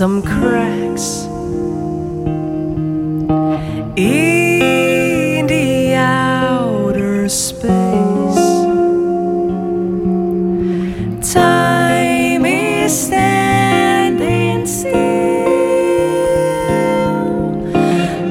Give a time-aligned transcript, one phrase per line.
[0.00, 1.24] some cracks
[3.98, 7.68] in the outer space.
[11.34, 14.94] Time is standing still,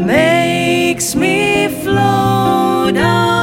[0.08, 3.39] makes me float away.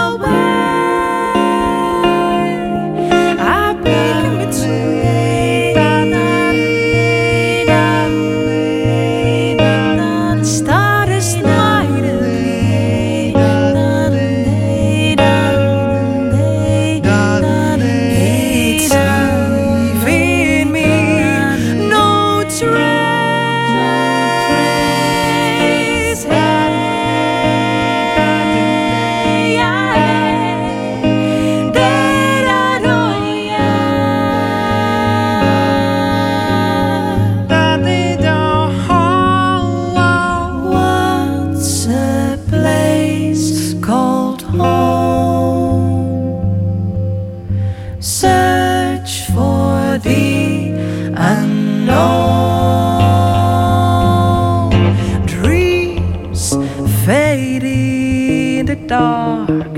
[58.97, 59.75] Dark.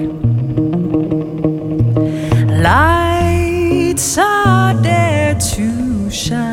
[2.67, 6.48] Lights are there to shine.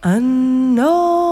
[0.00, 1.26] Unknown.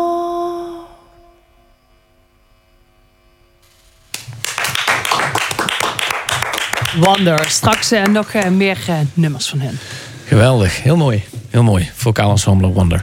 [7.00, 7.44] Wonder.
[7.48, 9.78] Straks eh, nog eh, meer eh, nummers van hen.
[10.26, 11.22] Geweldig, heel mooi.
[11.50, 11.90] Heel mooi.
[11.94, 13.00] Vocaal ensemble Wonder.